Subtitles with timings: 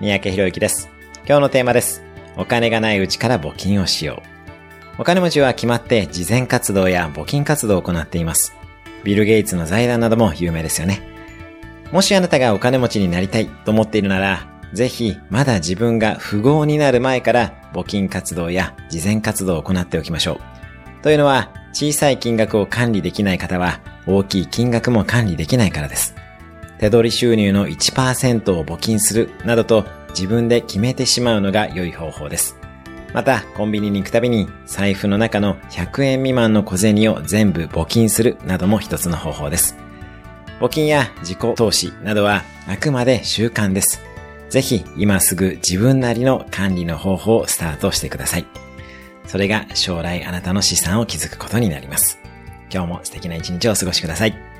[0.00, 0.90] 三宅博之です。
[1.24, 2.02] 今日のテーマです。
[2.36, 4.22] お金がないうちから募金をしよ
[4.98, 5.02] う。
[5.02, 8.54] お金持ちは決まって慈善活動や募金活動を行っています。
[9.04, 11.00] ビル・ゲイツの財団なども有名ですよね。
[11.92, 21.02] もしあなたがお金持ちになりたいと思っているなら、ぜひまだ自分が富豪になる前から募金活動や慈善活動を行っておきましょう。
[21.02, 26.16] というのは、小さい金額を管理できない方は、大きい金額も管理できないからです。
[26.84, 32.58] 手取り収入の1%を募金するなどと自分で決めてしまうのが良い方法です。
[33.14, 39.78] また、コンビニに行くたびに財布の中の100円未満の小銭を全部募金するなども一つの方法です。
[40.60, 44.02] 募金や自己投資などはあくまで習慣です。
[44.50, 48.46] ぜひ今すぐ自分なりの管理の方法をスタートしてください。
[49.26, 52.18] それが将来あなたの資産を築くことになります。
[52.70, 54.53] 今日も素敵な一日をお過ごしください。